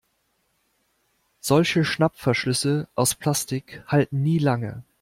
Solche 1.41 1.85
Schnappverschlüsse 1.85 2.87
aus 2.95 3.13
Plastik 3.13 3.83
halten 3.85 4.23
nie 4.23 4.39
lange. 4.39 4.83